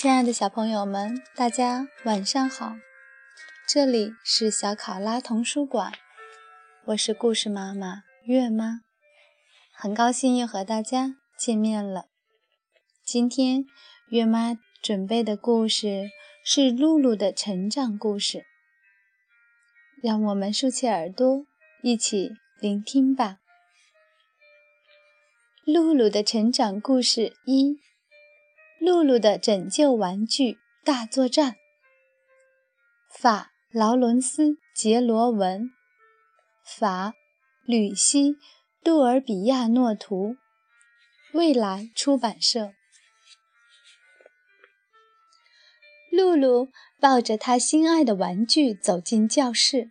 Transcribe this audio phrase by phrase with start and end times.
[0.00, 2.76] 亲爱的小朋友们，大家晚上好！
[3.66, 5.92] 这里是小考拉童书馆，
[6.84, 8.82] 我是故事妈妈月妈，
[9.72, 12.04] 很高兴又和大家见面了。
[13.04, 13.64] 今天
[14.10, 16.10] 月妈准备的故事
[16.44, 18.44] 是露露的成长故事，
[20.00, 21.44] 让我们竖起耳朵
[21.82, 23.38] 一起聆听吧。
[25.64, 27.80] 露露的成长故事一。
[28.80, 31.56] 露露的拯救玩具大作战。
[33.10, 35.70] 法劳伦斯·杰罗文，
[36.64, 37.14] 法
[37.64, 38.32] 吕西·
[38.84, 40.36] 杜尔比亚诺图，
[41.32, 42.72] 未来出版社。
[46.10, 46.68] 露露
[47.00, 49.90] 抱着她心爱的玩具走进教室，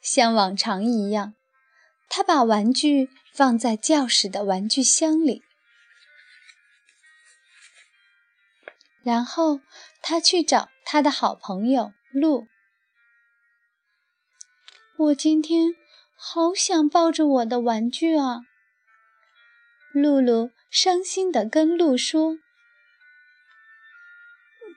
[0.00, 1.34] 像往常一样，
[2.08, 5.42] 她把玩具放在教室的玩具箱里。
[9.06, 9.60] 然后
[10.02, 12.48] 他去找他的好朋友鹿。
[14.96, 15.76] 我今天
[16.16, 18.40] 好想抱着我的玩具啊！
[19.92, 22.38] 露露伤心地跟鹿说：“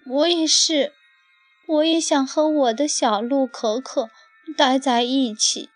[0.06, 0.94] 我也是，
[1.68, 4.12] 我也想和我的小鹿可可
[4.56, 5.72] 待在一起。”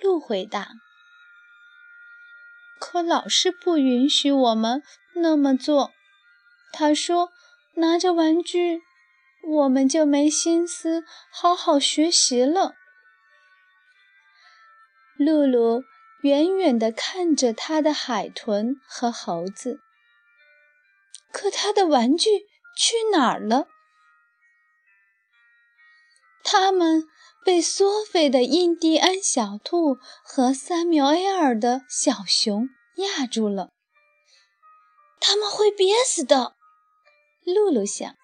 [0.00, 0.68] 鹿回答
[2.78, 5.90] ：“可老师不允许我们那么做。”
[6.70, 7.32] 他说。
[7.76, 8.82] 拿着玩具，
[9.42, 12.74] 我们就没心思好好学习了。
[15.18, 15.82] 露露
[16.22, 19.80] 远远地看着他的海豚和猴子，
[21.30, 23.68] 可他的玩具去哪儿了？
[26.42, 27.06] 他们
[27.44, 33.70] 被索菲的印第安小兔和三缪埃尔的小熊压住了。
[35.20, 36.55] 他们会憋死的。
[37.46, 38.16] 露露想，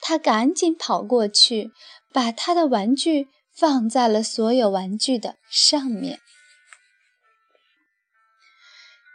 [0.00, 1.70] 他赶紧跑过去，
[2.10, 6.20] 把他的玩具放在了所有玩具的上面。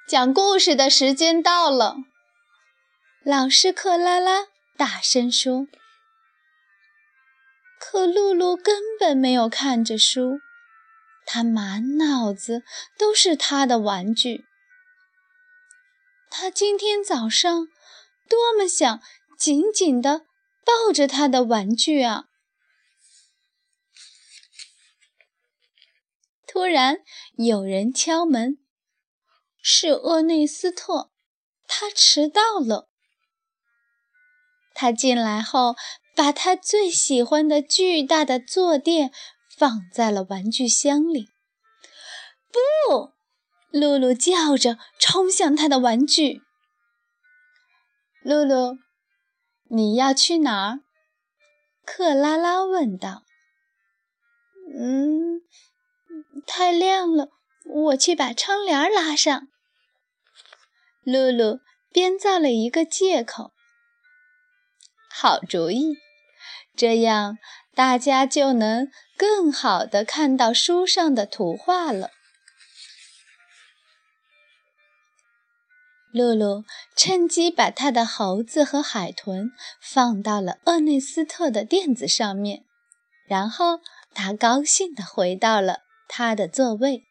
[0.08, 1.96] 讲故事的时间到了，
[3.26, 4.48] 老师克拉拉
[4.78, 5.66] 大声说。
[7.80, 10.40] 可露露根本没有看着书，
[11.26, 12.64] 她满脑子
[12.98, 14.46] 都是她的玩具。
[16.30, 17.70] 她今天早上。
[18.34, 19.00] 多么想
[19.38, 20.26] 紧紧地
[20.66, 22.26] 抱着他的玩具啊！
[26.48, 27.04] 突然
[27.38, 28.58] 有人敲门，
[29.62, 31.12] 是厄内斯特，
[31.68, 32.90] 他迟到了。
[34.74, 35.76] 他进来后，
[36.16, 39.14] 把他最喜欢的巨大的坐垫
[39.56, 41.30] 放在了玩具箱里。
[42.52, 43.14] 不！
[43.70, 46.42] 露露叫着，冲向他的玩具。
[48.24, 48.78] 露露，
[49.70, 50.80] 你要去哪儿？
[51.86, 53.24] 克拉拉问道。
[54.74, 55.42] “嗯，
[56.48, 57.30] 太亮了，
[57.66, 59.48] 我去把窗帘拉上。”
[61.04, 61.60] 露露
[61.92, 63.52] 编造了一个借口。
[65.10, 65.98] 好主意，
[66.78, 67.38] 这样
[67.76, 72.12] 大家就能更好的看到书上的图画了。
[76.14, 76.64] 露露
[76.96, 79.52] 趁机把他的猴子和海豚
[79.82, 82.64] 放到了厄内斯特的垫子上面，
[83.28, 83.80] 然后
[84.14, 87.02] 他高兴地回到了他的座位。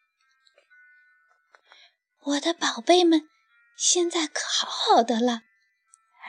[2.21, 3.27] 我的宝贝们，
[3.75, 5.41] 现在可好好的了，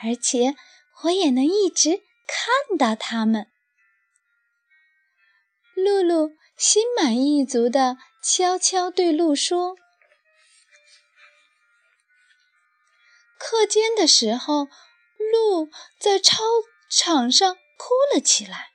[0.03, 0.55] 而且
[1.03, 3.47] 我也能一直看到他们。
[5.75, 9.77] 露露心满意足地悄悄对鹿说。
[13.37, 14.67] 课间的时候，
[15.17, 16.43] 鹿在操
[16.89, 18.71] 场上哭了起来，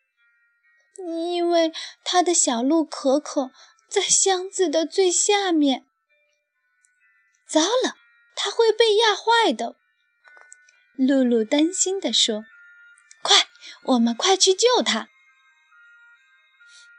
[0.98, 1.72] 因为
[2.04, 3.50] 他的小鹿可可
[3.88, 5.86] 在箱子的最下面。
[7.48, 7.96] 糟了，
[8.36, 9.76] 它会被压坏的！
[10.96, 12.44] 露露担心地说
[13.22, 13.48] ：“快，
[13.84, 15.08] 我们快去救它！”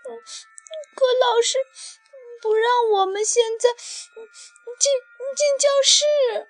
[0.03, 1.57] 可老师
[2.41, 4.91] 不让我们现在进
[5.37, 6.49] 进教室。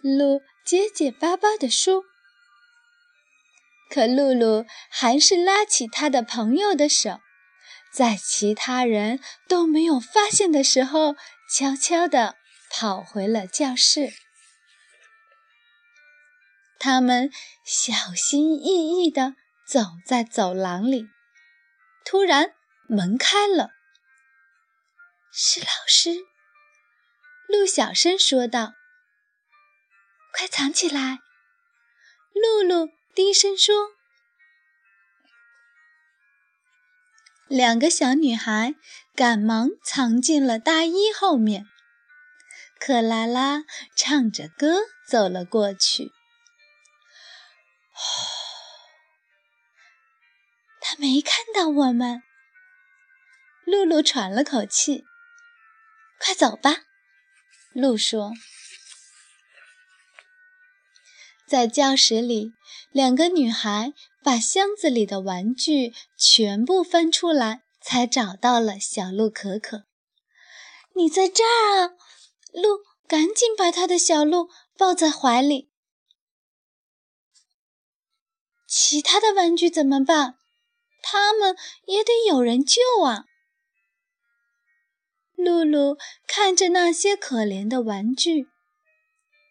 [0.00, 2.04] 露结结巴巴地说
[3.90, 7.20] ：“可露露还是拉起她的朋友的手，
[7.92, 11.16] 在其他人都没有发现的时候，
[11.52, 12.36] 悄悄地
[12.70, 14.12] 跑回了教室。
[16.78, 17.32] 他们
[17.64, 19.34] 小心翼翼地
[19.66, 21.08] 走在走廊里，
[22.04, 22.54] 突然
[22.88, 23.70] 门开了，
[25.32, 26.14] 是老师。”
[27.48, 28.77] 鹿小声说道。
[30.32, 31.20] 快藏起来！
[32.34, 33.90] 露露低声说。
[37.48, 38.74] 两个小女孩
[39.16, 41.66] 赶忙藏进了大衣后面。
[42.78, 43.64] 克拉拉
[43.96, 46.12] 唱着歌走了过去。
[50.80, 52.22] 他没看到我们。
[53.64, 55.04] 露露喘了口气。
[56.20, 56.84] 快走吧，
[57.72, 58.32] 露说。
[61.48, 62.52] 在教室里，
[62.92, 69.84] 两个女孩把箱子里的玩具全部翻出来，才找到了小鹿可可。
[70.94, 71.92] 你在这儿啊！
[72.52, 75.70] 鹿赶紧把他的小鹿抱在怀里。
[78.66, 80.34] 其他的玩具怎么办？
[81.00, 81.56] 他们
[81.86, 83.24] 也得有人救啊！
[85.34, 85.96] 露露
[86.26, 88.48] 看着那些可怜的玩具。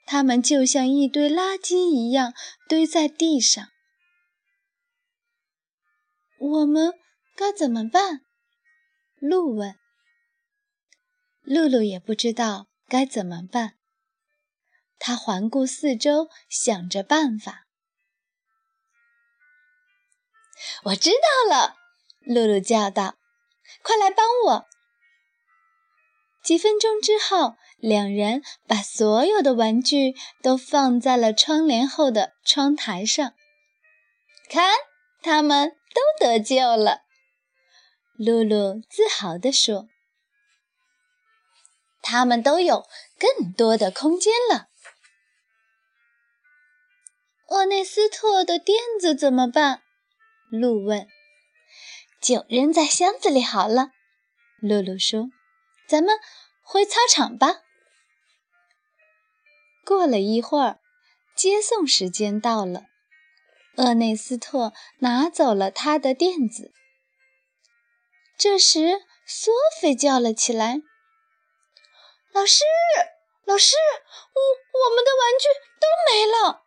[0.07, 2.33] 它们就像一堆垃圾一样
[2.69, 3.67] 堆在地上。
[6.39, 6.93] 我们
[7.35, 8.21] 该怎么办？
[9.17, 9.75] 鹿问。
[11.41, 13.73] 露露也不知道该怎么办。
[14.97, 17.67] 他环顾四周，想着办法。
[20.85, 21.75] 我知道了，
[22.21, 23.17] 露露叫道
[23.83, 24.67] ：“快来帮我！”
[26.47, 27.57] 几分钟之后。
[27.79, 33.35] 两人把所有的玩具都放在了窗帘后的窗台上，
[34.49, 34.71] 看，
[35.21, 37.01] 他们都得救了。
[38.17, 39.87] 露露自豪地说
[42.01, 42.87] ：“他们都有
[43.19, 44.69] 更多的空间了。”
[47.49, 49.83] 厄内斯特的垫子怎么办？
[50.49, 51.07] 露问。
[52.19, 53.91] “就扔在箱子里好了。”
[54.59, 55.29] 露露说。
[55.87, 56.19] “咱们
[56.61, 57.61] 回操场吧。”
[59.85, 60.79] 过了一会儿，
[61.35, 62.83] 接送时间到了。
[63.77, 66.73] 厄内斯特拿走了他的垫子。
[68.37, 70.81] 这时，索菲叫了起来
[72.33, 72.63] ：“老师，
[73.45, 73.75] 老师，
[74.33, 74.41] 我
[74.81, 75.47] 我们的玩具
[75.79, 76.63] 都没了。”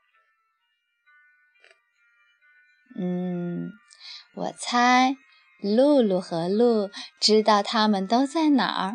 [2.98, 3.72] 嗯，
[4.34, 5.16] 我猜
[5.60, 6.90] 露露和露
[7.20, 8.94] 知道他们都在哪儿。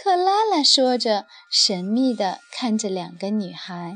[0.00, 3.94] 克拉拉说着，神秘地看着两个女孩。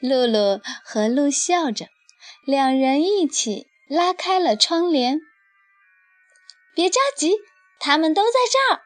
[0.00, 1.86] 露露和露笑着，
[2.44, 5.20] 两人一起拉开了窗帘。
[6.74, 7.36] 别着急，
[7.78, 8.82] 他们都在这儿。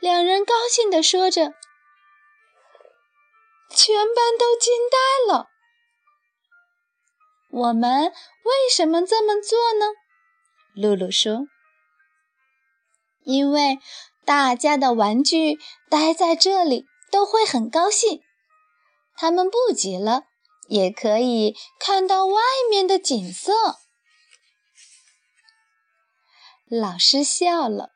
[0.00, 1.52] 两人高兴地说着。
[3.68, 5.48] 全班都惊呆了。
[7.50, 9.92] 我们为什么这么做呢？
[10.74, 11.46] 露露说。
[13.26, 13.80] 因为
[14.24, 15.58] 大家的玩具
[15.90, 18.22] 待在这里都会很高兴，
[19.16, 20.26] 他们不急了，
[20.68, 22.40] 也可以看到外
[22.70, 23.52] 面的景色。
[26.68, 27.90] 老师笑了。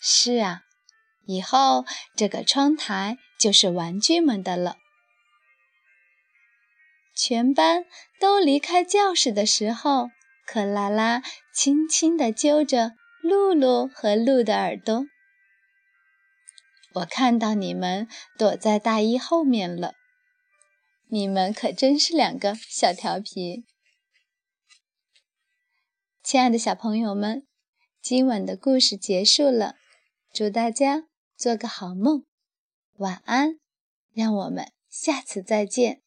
[0.00, 0.62] 是啊，
[1.26, 1.84] 以后
[2.16, 4.78] 这个窗台就是玩具们的了。
[7.14, 7.84] 全班
[8.18, 10.08] 都离开教室的时候。
[10.50, 11.20] 克拉拉
[11.60, 15.06] 轻轻地揪着露露和鹿的耳朵。
[16.94, 18.06] 我看到你们
[18.38, 19.94] 躲在大衣后面了，
[21.08, 23.64] 你们可真是两个小调皮。
[26.22, 27.44] 亲爱的小朋友们，
[28.00, 29.74] 今晚的故事结束了，
[30.32, 32.24] 祝大家做个好梦，
[32.98, 33.58] 晚安，
[34.12, 36.02] 让我们下次再见。